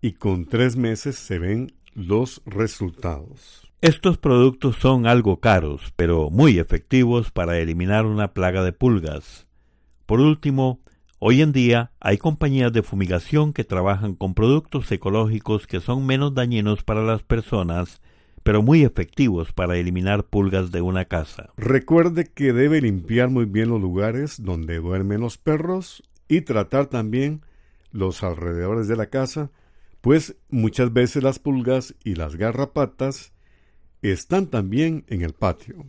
y 0.00 0.12
con 0.12 0.46
tres 0.46 0.76
meses 0.76 1.16
se 1.16 1.38
ven 1.38 1.74
los 1.96 2.42
resultados. 2.44 3.72
Estos 3.80 4.18
productos 4.18 4.76
son 4.76 5.06
algo 5.06 5.40
caros, 5.40 5.92
pero 5.96 6.28
muy 6.30 6.58
efectivos 6.58 7.30
para 7.30 7.58
eliminar 7.58 8.04
una 8.04 8.34
plaga 8.34 8.62
de 8.62 8.72
pulgas. 8.72 9.46
Por 10.04 10.20
último, 10.20 10.80
hoy 11.18 11.40
en 11.40 11.52
día 11.52 11.92
hay 11.98 12.18
compañías 12.18 12.72
de 12.72 12.82
fumigación 12.82 13.54
que 13.54 13.64
trabajan 13.64 14.14
con 14.14 14.34
productos 14.34 14.92
ecológicos 14.92 15.66
que 15.66 15.80
son 15.80 16.04
menos 16.06 16.34
dañinos 16.34 16.82
para 16.82 17.02
las 17.02 17.22
personas, 17.22 18.02
pero 18.42 18.62
muy 18.62 18.82
efectivos 18.84 19.52
para 19.52 19.76
eliminar 19.78 20.24
pulgas 20.24 20.70
de 20.70 20.82
una 20.82 21.06
casa. 21.06 21.50
Recuerde 21.56 22.26
que 22.26 22.52
debe 22.52 22.82
limpiar 22.82 23.30
muy 23.30 23.46
bien 23.46 23.70
los 23.70 23.80
lugares 23.80 24.42
donde 24.42 24.76
duermen 24.80 25.20
los 25.22 25.38
perros 25.38 26.02
y 26.28 26.42
tratar 26.42 26.86
también 26.86 27.40
los 27.90 28.22
alrededores 28.22 28.86
de 28.86 28.96
la 28.96 29.06
casa, 29.06 29.50
pues 30.06 30.36
muchas 30.50 30.92
veces 30.92 31.24
las 31.24 31.40
pulgas 31.40 31.96
y 32.04 32.14
las 32.14 32.36
garrapatas 32.36 33.32
están 34.02 34.46
también 34.46 35.04
en 35.08 35.22
el 35.22 35.32
patio. 35.32 35.84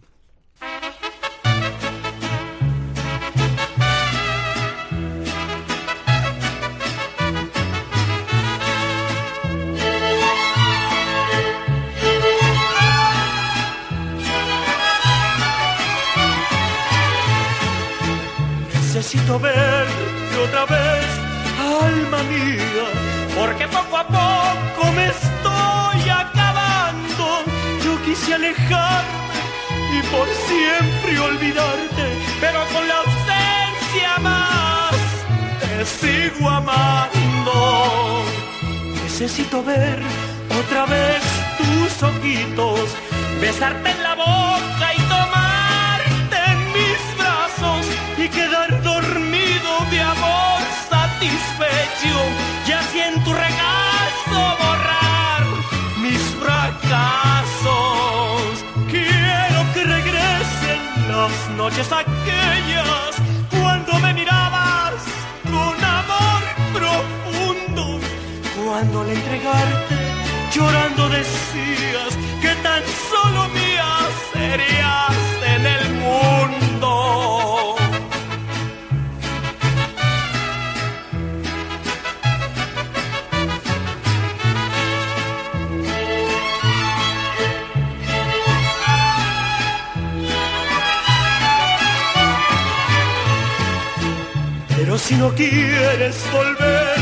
Necesito 18.74 19.40
verte 19.40 20.38
otra 20.44 20.66
vez, 20.66 21.06
alma 21.60 22.24
mía 22.24 22.97
porque 23.38 23.68
poco 23.68 23.98
a 23.98 24.08
poco 24.08 24.92
me 24.94 25.06
estoy 25.08 26.10
acabando. 26.10 27.26
Yo 27.84 28.02
quise 28.04 28.34
alejarme 28.34 29.40
y 29.96 30.02
por 30.14 30.28
siempre 30.50 31.20
olvidarte, 31.20 32.06
pero 32.42 32.60
con 32.74 32.88
la 32.88 32.98
ausencia 33.06 34.18
más 34.22 34.96
te 35.60 35.86
sigo 35.86 36.50
amando. 36.50 38.24
Necesito 39.04 39.64
ver 39.64 40.02
otra 40.60 40.86
vez 40.86 41.22
tus 41.58 42.04
ojitos, 42.04 42.90
besarte 43.40 43.92
en 43.92 44.04
la 44.04 44.16
boca 44.16 44.88
y 44.96 45.02
tomarte 45.16 46.38
en 46.52 46.60
mis 46.74 47.02
brazos 47.18 47.86
y 48.18 48.28
quedar 48.30 48.82
dormido 48.84 49.72
de 49.92 50.02
amor 50.02 50.62
satisfecho 50.90 51.57
noches 61.70 61.92
aquellas 61.92 63.14
cuando 63.52 64.00
me 64.00 64.14
mirabas 64.14 64.94
con 65.44 65.84
amor 65.84 66.44
profundo, 66.72 68.00
cuando 68.64 69.02
al 69.02 69.10
entregarte 69.10 69.96
llorando 70.54 71.10
decías 71.10 72.12
que 72.42 72.56
tan 72.64 72.82
solo 73.10 73.17
si 95.08 95.16
no 95.16 95.30
quieres 95.36 96.18
volver, 96.34 96.98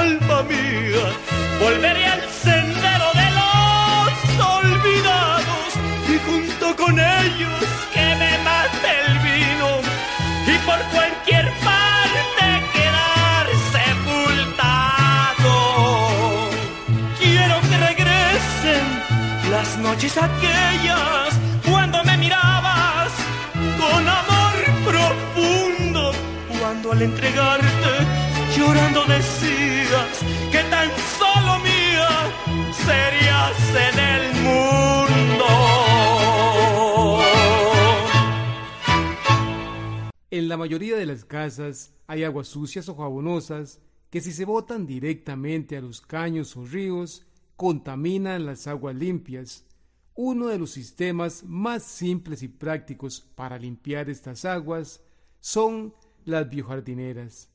alma 0.00 0.42
mía, 0.44 1.04
volveré 1.60 2.06
al 2.06 2.22
sendero 2.30 3.08
de 3.20 3.28
los 3.38 4.10
olvidados 4.58 5.68
y 6.08 6.16
junto 6.26 6.66
con 6.82 6.98
ellos 6.98 7.62
que 7.92 8.06
me 8.20 8.32
mate 8.48 8.90
el 9.06 9.12
vino 9.28 9.68
y 10.46 10.56
por 10.66 10.80
cualquier 10.94 11.46
parte 11.68 12.44
quedar 12.72 13.46
sepultado. 13.76 15.54
Quiero 17.20 17.56
que 17.68 17.76
regresen 17.90 18.84
las 19.50 19.68
noches 19.76 20.16
aquellas 20.16 21.30
cuando 21.70 22.02
me 22.04 22.16
mirabas 22.16 23.12
con 23.78 24.08
amor 24.08 24.54
profundo, 24.86 26.02
cuando 26.58 26.92
al 26.92 27.02
entregarte 27.02 27.41
mayoría 40.62 40.96
de 40.96 41.06
las 41.06 41.24
casas 41.24 41.92
hay 42.06 42.22
aguas 42.22 42.46
sucias 42.46 42.88
o 42.88 42.94
jabonosas 42.94 43.80
que 44.10 44.20
si 44.20 44.32
se 44.32 44.44
botan 44.44 44.86
directamente 44.86 45.76
a 45.76 45.80
los 45.80 46.00
caños 46.00 46.56
o 46.56 46.64
ríos 46.64 47.26
contaminan 47.56 48.46
las 48.46 48.68
aguas 48.68 48.94
limpias. 48.94 49.64
Uno 50.14 50.46
de 50.46 50.58
los 50.58 50.70
sistemas 50.70 51.42
más 51.42 51.82
simples 51.82 52.44
y 52.44 52.48
prácticos 52.48 53.22
para 53.34 53.58
limpiar 53.58 54.08
estas 54.08 54.44
aguas 54.44 55.02
son 55.40 55.94
las 56.24 56.48
biojardineras. 56.48 57.50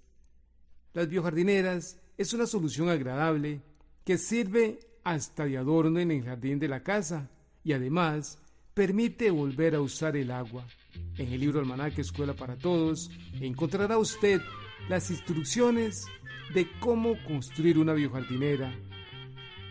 Las 0.93 1.07
biojardineras 1.07 2.01
es 2.17 2.33
una 2.33 2.45
solución 2.45 2.89
agradable 2.89 3.61
que 4.03 4.17
sirve 4.17 4.79
hasta 5.05 5.45
de 5.45 5.57
adorno 5.57 6.01
en 6.01 6.11
el 6.11 6.25
jardín 6.25 6.59
de 6.59 6.67
la 6.67 6.83
casa 6.83 7.29
y 7.63 7.71
además 7.71 8.37
permite 8.73 9.31
volver 9.31 9.75
a 9.75 9.81
usar 9.81 10.17
el 10.17 10.29
agua. 10.29 10.65
En 11.17 11.33
el 11.33 11.39
libro 11.39 11.59
Almanaque 11.59 12.01
Escuela 12.01 12.33
para 12.33 12.57
Todos 12.57 13.09
encontrará 13.39 13.97
usted 13.97 14.41
las 14.89 15.09
instrucciones 15.09 16.05
de 16.53 16.67
cómo 16.79 17.15
construir 17.25 17.77
una 17.77 17.93
biojardinera. 17.93 18.73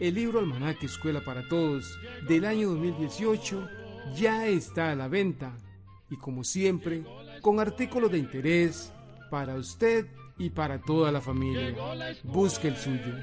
El 0.01 0.15
libro 0.15 0.41
Almanaque 0.41 0.87
Escuela 0.87 1.25
para 1.25 1.49
Todos 1.49 1.99
del 2.29 2.45
año 2.45 2.69
2018 2.71 3.69
ya 4.17 4.47
está 4.47 4.93
a 4.93 4.95
la 4.95 5.09
venta 5.09 5.57
y 6.11 6.17
como 6.17 6.45
siempre 6.45 7.05
con 7.41 7.61
artículos 7.61 8.11
de 8.11 8.19
interés 8.19 8.93
para 9.31 9.55
usted 9.55 10.07
y 10.39 10.51
para 10.51 10.81
toda 10.81 11.11
la 11.11 11.21
familia. 11.21 11.75
Busque 12.25 12.69
el 12.69 12.77
suyo. 12.77 13.15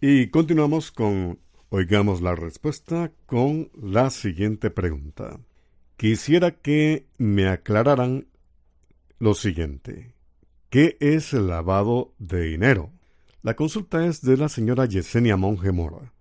Y 0.00 0.28
continuamos 0.28 0.90
con 0.90 1.38
Oigamos 1.70 2.22
la 2.22 2.34
respuesta 2.34 3.12
con 3.26 3.70
la 3.74 4.08
siguiente 4.08 4.70
pregunta. 4.70 5.38
Quisiera 5.98 6.52
que 6.52 7.08
me 7.18 7.48
aclararan 7.48 8.28
lo 9.18 9.34
siguiente. 9.34 10.14
¿Qué 10.70 10.96
es 11.00 11.32
el 11.32 11.48
lavado 11.48 12.14
de 12.20 12.42
dinero? 12.42 12.92
La 13.42 13.56
consulta 13.56 14.06
es 14.06 14.22
de 14.22 14.36
la 14.36 14.48
señora 14.48 14.86
Yesenia 14.86 15.36
Monge 15.36 15.72
Mora. 15.72 16.12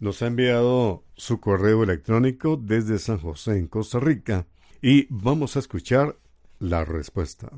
Nos 0.00 0.20
ha 0.20 0.26
enviado 0.26 1.04
su 1.14 1.40
correo 1.40 1.82
electrónico 1.82 2.58
desde 2.58 2.98
San 2.98 3.16
José, 3.16 3.56
en 3.56 3.68
Costa 3.68 3.98
Rica, 4.00 4.48
y 4.82 5.06
vamos 5.08 5.56
a 5.56 5.60
escuchar 5.60 6.18
la 6.58 6.84
respuesta. 6.84 7.48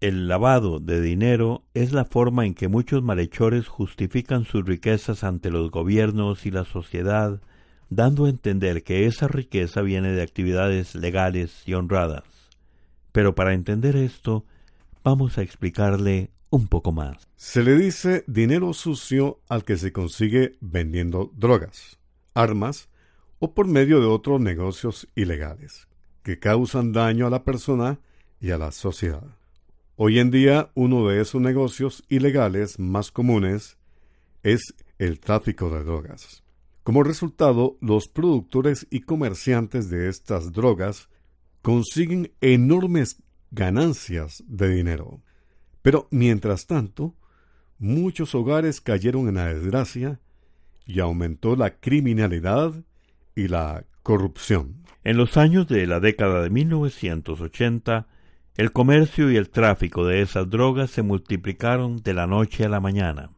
El 0.00 0.28
lavado 0.28 0.78
de 0.78 1.00
dinero 1.00 1.64
es 1.74 1.92
la 1.92 2.04
forma 2.04 2.46
en 2.46 2.54
que 2.54 2.68
muchos 2.68 3.02
malhechores 3.02 3.66
justifican 3.66 4.44
sus 4.44 4.64
riquezas 4.64 5.24
ante 5.24 5.50
los 5.50 5.72
gobiernos 5.72 6.46
y 6.46 6.52
la 6.52 6.64
sociedad, 6.64 7.40
dando 7.94 8.24
a 8.24 8.30
entender 8.30 8.82
que 8.82 9.06
esa 9.06 9.28
riqueza 9.28 9.82
viene 9.82 10.12
de 10.12 10.22
actividades 10.22 10.94
legales 10.94 11.62
y 11.66 11.74
honradas. 11.74 12.24
Pero 13.12 13.34
para 13.34 13.54
entender 13.54 13.96
esto, 13.96 14.44
vamos 15.02 15.38
a 15.38 15.42
explicarle 15.42 16.30
un 16.50 16.68
poco 16.68 16.92
más. 16.92 17.28
Se 17.36 17.62
le 17.62 17.76
dice 17.76 18.24
dinero 18.26 18.72
sucio 18.72 19.40
al 19.48 19.64
que 19.64 19.76
se 19.76 19.92
consigue 19.92 20.56
vendiendo 20.60 21.32
drogas, 21.36 21.98
armas 22.32 22.88
o 23.38 23.54
por 23.54 23.66
medio 23.66 24.00
de 24.00 24.06
otros 24.06 24.40
negocios 24.40 25.08
ilegales, 25.14 25.88
que 26.22 26.38
causan 26.38 26.92
daño 26.92 27.26
a 27.26 27.30
la 27.30 27.44
persona 27.44 27.98
y 28.40 28.50
a 28.50 28.58
la 28.58 28.70
sociedad. 28.70 29.36
Hoy 29.96 30.18
en 30.18 30.30
día 30.30 30.70
uno 30.74 31.08
de 31.08 31.20
esos 31.20 31.40
negocios 31.40 32.04
ilegales 32.08 32.78
más 32.78 33.10
comunes 33.10 33.76
es 34.42 34.74
el 34.98 35.20
tráfico 35.20 35.70
de 35.70 35.82
drogas. 35.82 36.43
Como 36.84 37.02
resultado, 37.02 37.78
los 37.80 38.08
productores 38.08 38.86
y 38.90 39.00
comerciantes 39.00 39.88
de 39.88 40.10
estas 40.10 40.52
drogas 40.52 41.08
consiguen 41.62 42.32
enormes 42.42 43.22
ganancias 43.50 44.44
de 44.46 44.68
dinero. 44.68 45.22
Pero 45.80 46.08
mientras 46.10 46.66
tanto, 46.66 47.14
muchos 47.78 48.34
hogares 48.34 48.82
cayeron 48.82 49.28
en 49.28 49.36
la 49.36 49.46
desgracia 49.46 50.20
y 50.84 51.00
aumentó 51.00 51.56
la 51.56 51.80
criminalidad 51.80 52.74
y 53.34 53.48
la 53.48 53.86
corrupción. 54.02 54.84
En 55.04 55.16
los 55.16 55.38
años 55.38 55.66
de 55.66 55.86
la 55.86 56.00
década 56.00 56.42
de 56.42 56.50
1980, 56.50 58.06
el 58.56 58.72
comercio 58.72 59.30
y 59.32 59.36
el 59.36 59.48
tráfico 59.48 60.04
de 60.04 60.20
esas 60.20 60.50
drogas 60.50 60.90
se 60.90 61.02
multiplicaron 61.02 62.02
de 62.02 62.12
la 62.12 62.26
noche 62.26 62.66
a 62.66 62.68
la 62.68 62.80
mañana. 62.80 63.30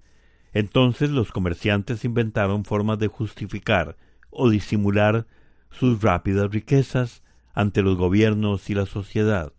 Entonces 0.57 1.11
los 1.11 1.33
comerciantes 1.33 2.07
inventaron 2.07 2.65
formas 2.65 2.99
de 2.99 3.09
justificar 3.09 3.99
o 4.31 4.49
disimular 4.49 5.27
sus 5.71 6.01
rápidas 6.01 6.51
riquezas 6.51 7.23
ante 7.53 7.83
los 7.83 7.99
gobiernos 7.99 8.71
y 8.71 8.75
la 8.75 8.87
sociedad. 8.87 9.53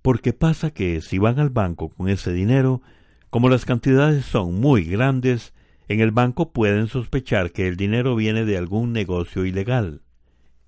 Porque 0.00 0.32
pasa 0.32 0.70
que 0.70 1.02
si 1.02 1.18
van 1.18 1.38
al 1.38 1.50
banco 1.50 1.90
con 1.90 2.08
ese 2.08 2.32
dinero, 2.32 2.80
como 3.28 3.50
las 3.50 3.66
cantidades 3.66 4.24
son 4.24 4.58
muy 4.58 4.84
grandes, 4.84 5.52
en 5.86 6.00
el 6.00 6.12
banco 6.12 6.50
pueden 6.50 6.86
sospechar 6.86 7.52
que 7.52 7.68
el 7.68 7.76
dinero 7.76 8.16
viene 8.16 8.46
de 8.46 8.56
algún 8.56 8.94
negocio 8.94 9.44
ilegal. 9.44 10.00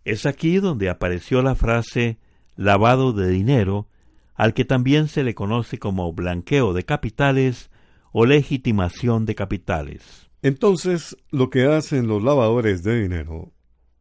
Es 0.04 0.26
aquí 0.26 0.58
donde 0.58 0.90
apareció 0.90 1.40
la 1.40 1.54
frase 1.54 2.18
lavado 2.54 3.14
de 3.14 3.30
dinero, 3.30 3.88
al 4.34 4.52
que 4.52 4.66
también 4.66 5.08
se 5.08 5.24
le 5.24 5.34
conoce 5.34 5.78
como 5.78 6.12
blanqueo 6.12 6.74
de 6.74 6.84
capitales 6.84 7.70
o 8.16 8.26
legitimación 8.26 9.26
de 9.26 9.34
capitales. 9.34 10.30
Entonces, 10.40 11.16
lo 11.32 11.50
que 11.50 11.64
hacen 11.64 12.06
los 12.06 12.22
lavadores 12.22 12.84
de 12.84 13.02
dinero 13.02 13.52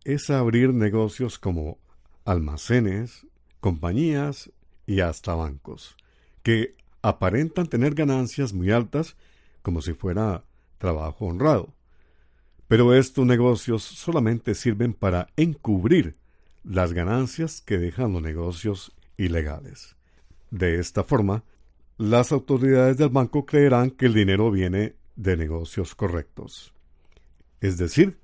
es 0.03 0.29
abrir 0.29 0.71
negocios 0.71 1.39
como 1.39 1.79
almacenes, 2.23 3.25
compañías 3.59 4.51
y 4.85 4.99
hasta 4.99 5.33
bancos, 5.33 5.97
que 6.43 6.75
aparentan 7.01 7.65
tener 7.65 7.95
ganancias 7.95 8.53
muy 8.53 8.69
altas 8.69 9.17
como 9.63 9.81
si 9.81 9.93
fuera 9.93 10.43
trabajo 10.77 11.25
honrado. 11.25 11.73
Pero 12.67 12.93
estos 12.93 13.25
negocios 13.25 13.81
solamente 13.81 14.53
sirven 14.53 14.93
para 14.93 15.27
encubrir 15.37 16.17
las 16.63 16.93
ganancias 16.93 17.61
que 17.61 17.79
dejan 17.79 18.13
los 18.13 18.21
negocios 18.21 18.93
ilegales. 19.17 19.95
De 20.51 20.79
esta 20.79 21.03
forma, 21.03 21.43
las 21.97 22.31
autoridades 22.31 22.97
del 22.97 23.09
banco 23.09 23.45
creerán 23.45 23.91
que 23.91 24.07
el 24.07 24.13
dinero 24.13 24.51
viene 24.51 24.95
de 25.15 25.37
negocios 25.37 25.95
correctos. 25.95 26.73
Es 27.61 27.77
decir, 27.77 28.17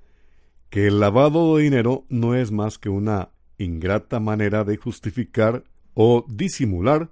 que 0.68 0.86
el 0.86 1.00
lavado 1.00 1.56
de 1.56 1.64
dinero 1.64 2.04
no 2.08 2.34
es 2.34 2.50
más 2.50 2.78
que 2.78 2.88
una 2.88 3.30
ingrata 3.58 4.20
manera 4.20 4.64
de 4.64 4.76
justificar 4.76 5.64
o 5.94 6.24
disimular 6.28 7.10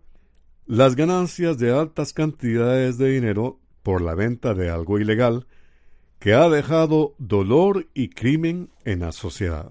las 0.66 0.97
ganancias 0.97 1.59
de 1.59 1.73
altas 1.73 2.12
cantidades 2.12 2.99
de 2.99 3.11
dinero 3.11 3.59
por 3.83 4.03
la 4.03 4.14
venta 4.14 4.55
de 4.55 4.71
algo 4.71 4.99
ilegal 4.99 5.47
que 6.18 6.35
ha 6.35 6.49
dejado 6.49 7.14
dolor 7.18 7.87
y 7.94 8.11
crimen 8.11 8.71
en 8.85 9.01
la 9.01 9.12
sociedad. 9.12 9.71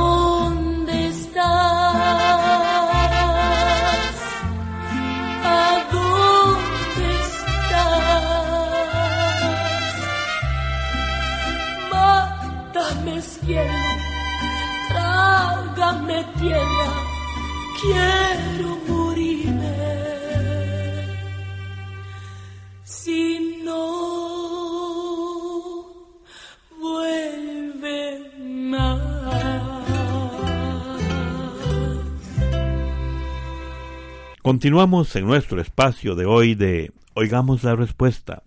Continuamos 34.41 35.15
en 35.15 35.27
nuestro 35.27 35.61
espacio 35.61 36.15
de 36.15 36.25
hoy 36.25 36.55
de 36.55 36.91
Oigamos 37.13 37.63
la 37.63 37.75
Respuesta. 37.75 38.41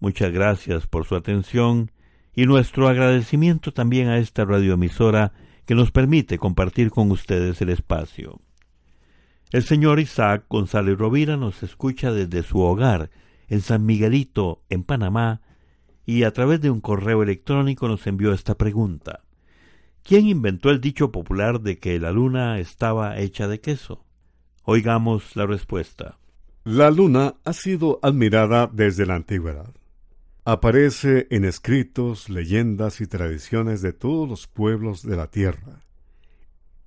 Muchas 0.00 0.32
gracias 0.32 0.86
por 0.86 1.04
su 1.04 1.14
atención 1.14 1.92
y 2.34 2.46
nuestro 2.46 2.88
agradecimiento 2.88 3.70
también 3.70 4.08
a 4.08 4.16
esta 4.16 4.46
radioemisora 4.46 5.34
que 5.66 5.74
nos 5.74 5.90
permite 5.90 6.38
compartir 6.38 6.90
con 6.90 7.10
ustedes 7.10 7.60
el 7.60 7.68
espacio. 7.68 8.40
El 9.52 9.62
señor 9.62 10.00
Isaac 10.00 10.46
González 10.48 10.96
Rovira 10.96 11.36
nos 11.36 11.62
escucha 11.62 12.12
desde 12.12 12.42
su 12.42 12.60
hogar 12.60 13.10
en 13.48 13.60
San 13.60 13.84
Miguelito, 13.84 14.62
en 14.70 14.84
Panamá, 14.84 15.42
y 16.06 16.22
a 16.22 16.32
través 16.32 16.62
de 16.62 16.70
un 16.70 16.80
correo 16.80 17.22
electrónico 17.22 17.88
nos 17.88 18.06
envió 18.06 18.32
esta 18.32 18.54
pregunta. 18.54 19.20
¿Quién 20.02 20.28
inventó 20.28 20.70
el 20.70 20.80
dicho 20.80 21.12
popular 21.12 21.60
de 21.60 21.78
que 21.78 22.00
la 22.00 22.10
luna 22.10 22.58
estaba 22.58 23.18
hecha 23.18 23.48
de 23.48 23.60
queso? 23.60 24.05
Oigamos 24.68 25.36
la 25.36 25.46
respuesta. 25.46 26.18
La 26.64 26.90
luna 26.90 27.36
ha 27.44 27.52
sido 27.52 28.00
admirada 28.02 28.68
desde 28.72 29.06
la 29.06 29.14
antigüedad. 29.14 29.72
Aparece 30.44 31.28
en 31.30 31.44
escritos, 31.44 32.28
leyendas 32.28 33.00
y 33.00 33.06
tradiciones 33.06 33.80
de 33.80 33.92
todos 33.92 34.28
los 34.28 34.48
pueblos 34.48 35.04
de 35.04 35.14
la 35.14 35.28
tierra. 35.28 35.84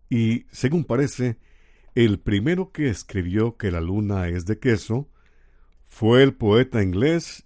Y, 0.10 0.46
según 0.52 0.84
parece, 0.84 1.38
el 1.96 2.20
primero 2.20 2.74
que 2.74 2.90
escribió 2.90 3.56
que 3.56 3.72
la 3.72 3.80
luna 3.80 4.28
es 4.28 4.46
de 4.46 4.60
queso 4.60 5.08
fue 5.86 6.22
el 6.22 6.34
poeta 6.34 6.84
inglés 6.84 7.46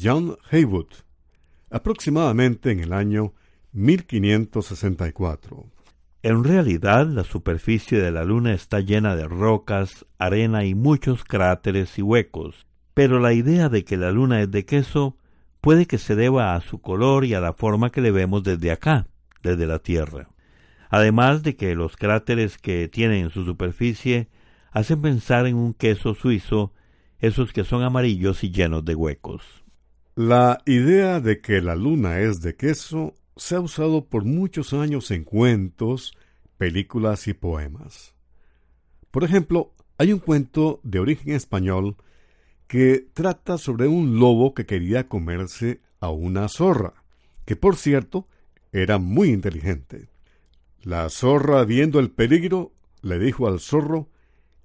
John 0.00 0.38
Haywood, 0.52 0.86
aproximadamente 1.68 2.70
en 2.70 2.78
el 2.78 2.92
año 2.92 3.34
1564. 3.72 5.66
En 6.24 6.44
realidad, 6.44 7.08
la 7.08 7.24
superficie 7.24 8.00
de 8.00 8.12
la 8.12 8.22
Luna 8.22 8.52
está 8.52 8.78
llena 8.78 9.16
de 9.16 9.26
rocas, 9.26 10.06
arena 10.18 10.64
y 10.64 10.76
muchos 10.76 11.24
cráteres 11.24 11.98
y 11.98 12.02
huecos, 12.02 12.68
pero 12.94 13.18
la 13.18 13.32
idea 13.32 13.68
de 13.68 13.84
que 13.84 13.96
la 13.96 14.12
Luna 14.12 14.40
es 14.40 14.50
de 14.52 14.64
queso 14.64 15.16
puede 15.60 15.86
que 15.86 15.98
se 15.98 16.14
deba 16.14 16.54
a 16.54 16.60
su 16.60 16.80
color 16.80 17.24
y 17.24 17.34
a 17.34 17.40
la 17.40 17.54
forma 17.54 17.90
que 17.90 18.00
le 18.00 18.12
vemos 18.12 18.44
desde 18.44 18.70
acá, 18.70 19.08
desde 19.42 19.66
la 19.66 19.80
Tierra. 19.80 20.28
además 20.90 21.42
de 21.42 21.56
que 21.56 21.74
los 21.74 21.96
cráteres 21.96 22.58
que 22.58 22.86
tienen 22.86 23.24
en 23.24 23.30
su 23.30 23.44
superficie 23.44 24.28
hacen 24.72 25.00
pensar 25.00 25.46
en 25.46 25.56
un 25.56 25.72
queso 25.72 26.14
suizo, 26.14 26.72
esos 27.18 27.52
que 27.52 27.64
son 27.64 27.82
amarillos 27.82 28.44
y 28.44 28.50
llenos 28.50 28.84
de 28.84 28.94
huecos. 28.94 29.64
La 30.14 30.60
idea 30.66 31.20
de 31.20 31.40
que 31.40 31.62
la 31.62 31.74
luna 31.74 32.20
es 32.20 32.42
de 32.42 32.54
queso 32.54 33.14
se 33.36 33.56
ha 33.56 33.60
usado 33.60 34.04
por 34.04 34.24
muchos 34.24 34.72
años 34.72 35.10
en 35.10 35.24
cuentos, 35.24 36.16
películas 36.58 37.28
y 37.28 37.34
poemas. 37.34 38.14
Por 39.10 39.24
ejemplo, 39.24 39.72
hay 39.98 40.12
un 40.12 40.18
cuento 40.18 40.80
de 40.82 40.98
origen 40.98 41.32
español 41.34 41.96
que 42.66 43.06
trata 43.12 43.58
sobre 43.58 43.86
un 43.86 44.18
lobo 44.18 44.54
que 44.54 44.66
quería 44.66 45.08
comerse 45.08 45.80
a 46.00 46.10
una 46.10 46.48
zorra, 46.48 46.94
que 47.44 47.56
por 47.56 47.76
cierto 47.76 48.26
era 48.72 48.98
muy 48.98 49.28
inteligente. 49.28 50.08
La 50.82 51.08
zorra, 51.10 51.64
viendo 51.64 52.00
el 52.00 52.10
peligro, 52.10 52.72
le 53.02 53.18
dijo 53.18 53.46
al 53.46 53.60
zorro 53.60 54.08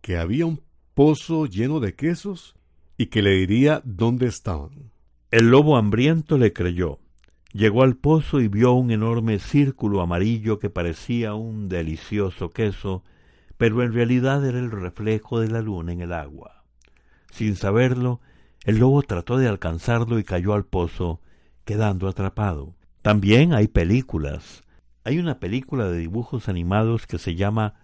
que 0.02 0.18
había 0.18 0.46
un 0.46 0.62
pozo 0.94 1.46
lleno 1.46 1.80
de 1.80 1.94
quesos 1.94 2.56
y 2.98 3.08
que 3.08 3.22
le 3.22 3.32
diría 3.32 3.82
dónde 3.84 4.28
estaban. 4.28 4.92
El 5.30 5.52
lobo 5.52 5.78
hambriento 5.78 6.38
le 6.38 6.54
creyó. 6.54 7.00
Llegó 7.54 7.84
al 7.84 7.96
pozo 7.96 8.42
y 8.42 8.48
vio 8.48 8.74
un 8.74 8.92
enorme 8.92 9.40
círculo 9.40 10.02
amarillo 10.02 10.60
que 10.60 10.70
parecía 10.70 11.34
un 11.34 11.70
delicioso 11.70 12.50
queso, 12.50 13.04
pero 13.58 13.82
en 13.84 13.94
realidad 13.94 14.46
era 14.46 14.60
el 14.60 14.70
reflejo 14.70 15.40
de 15.40 15.48
la 15.50 15.62
luna 15.62 15.94
en 15.94 16.02
el 16.02 16.14
agua. 16.14 16.64
Sin 17.32 17.56
saberlo, 17.56 18.20
el 18.64 18.80
lobo 18.80 19.02
trató 19.02 19.38
de 19.38 19.48
alcanzarlo 19.48 20.20
y 20.20 20.24
cayó 20.24 20.54
al 20.54 20.66
pozo, 20.66 21.22
quedando 21.64 22.08
atrapado. 22.08 22.76
También 23.02 23.54
hay 23.54 23.68
películas. 23.68 24.64
Hay 25.04 25.20
una 25.20 25.40
película 25.40 25.88
de 25.88 26.00
dibujos 26.00 26.50
animados 26.50 27.08
que 27.08 27.18
se 27.18 27.36
llama 27.36 27.76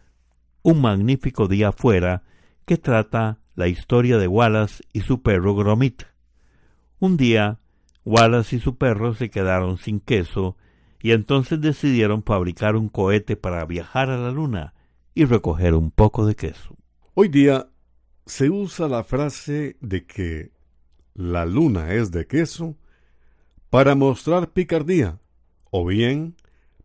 Un 0.61 0.81
magnífico 0.81 1.47
día 1.47 1.69
afuera, 1.69 2.23
que 2.65 2.77
trata 2.77 3.39
la 3.55 3.67
historia 3.67 4.17
de 4.17 4.27
Wallace 4.27 4.83
y 4.91 5.01
su 5.01 5.21
perro 5.21 5.55
Gromit. 5.55 6.03
Un 6.99 7.17
día, 7.17 7.59
Wallace 8.05 8.57
y 8.57 8.59
su 8.59 8.77
perro 8.77 9.13
se 9.13 9.29
quedaron 9.29 9.77
sin 9.77 9.99
queso 9.99 10.57
y 11.01 11.11
entonces 11.11 11.61
decidieron 11.61 12.23
fabricar 12.23 12.75
un 12.75 12.89
cohete 12.89 13.35
para 13.35 13.65
viajar 13.65 14.09
a 14.09 14.17
la 14.17 14.31
luna 14.31 14.73
y 15.13 15.25
recoger 15.25 15.73
un 15.73 15.91
poco 15.91 16.25
de 16.25 16.35
queso. 16.35 16.75
Hoy 17.13 17.27
día 17.27 17.69
se 18.25 18.49
usa 18.49 18.87
la 18.87 19.03
frase 19.03 19.77
de 19.81 20.05
que 20.05 20.51
la 21.13 21.45
luna 21.45 21.93
es 21.93 22.11
de 22.11 22.25
queso 22.25 22.75
para 23.69 23.95
mostrar 23.95 24.51
picardía 24.51 25.19
o 25.71 25.85
bien 25.85 26.35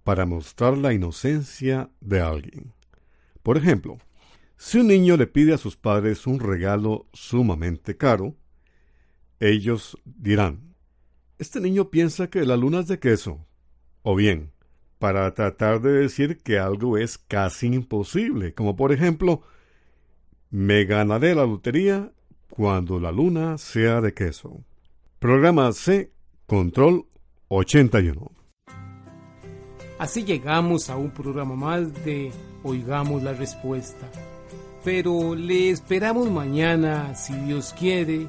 para 0.04 0.26
mostrar 0.26 0.76
la 0.76 0.92
inocencia 0.92 1.90
de 2.00 2.20
alguien. 2.20 2.72
Por 3.42 3.56
ejemplo, 3.56 3.98
si 4.56 4.78
un 4.78 4.88
niño 4.88 5.16
le 5.16 5.26
pide 5.26 5.54
a 5.54 5.58
sus 5.58 5.76
padres 5.76 6.26
un 6.26 6.40
regalo 6.40 7.06
sumamente 7.12 7.96
caro, 7.96 8.34
ellos 9.38 9.96
dirán, 10.04 10.74
este 11.38 11.60
niño 11.60 11.90
piensa 11.90 12.28
que 12.28 12.44
la 12.44 12.56
luna 12.56 12.80
es 12.80 12.88
de 12.88 12.98
queso. 12.98 13.46
O 14.02 14.14
bien, 14.16 14.52
para 14.98 15.32
tratar 15.34 15.80
de 15.80 15.92
decir 15.92 16.38
que 16.38 16.58
algo 16.58 16.98
es 16.98 17.18
casi 17.18 17.68
imposible, 17.68 18.54
como 18.54 18.76
por 18.76 18.92
ejemplo, 18.92 19.42
me 20.50 20.84
ganaré 20.84 21.34
la 21.34 21.46
lotería 21.46 22.12
cuando 22.50 22.98
la 22.98 23.12
luna 23.12 23.58
sea 23.58 24.00
de 24.00 24.14
queso. 24.14 24.64
Programa 25.18 25.72
C, 25.72 26.12
Control 26.46 27.06
81. 27.48 28.32
Así 29.98 30.24
llegamos 30.24 30.90
a 30.90 30.96
un 30.96 31.10
programa 31.10 31.56
más 31.56 31.92
de 32.04 32.30
Oigamos 32.62 33.22
la 33.22 33.32
Respuesta. 33.32 34.08
Pero 34.84 35.34
le 35.34 35.70
esperamos 35.70 36.30
mañana, 36.30 37.14
si 37.16 37.34
Dios 37.34 37.74
quiere, 37.78 38.28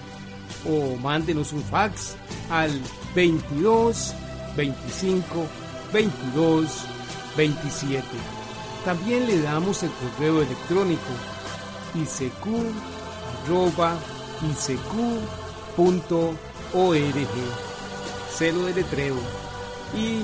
o 0.65 0.95
mándenos 0.97 1.53
un 1.53 1.63
fax 1.63 2.15
al 2.49 2.71
22 3.15 4.13
25 4.55 5.47
22 5.93 6.85
27. 7.37 8.03
También 8.85 9.27
le 9.27 9.41
damos 9.41 9.83
el 9.83 9.91
correo 9.91 10.41
electrónico 10.41 11.01
isq 11.95 12.47
Celo 18.37 18.65
de 18.65 18.73
letreo 18.73 19.17
i 19.95 20.23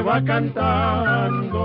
va 0.00 0.22
cantando 0.22 1.58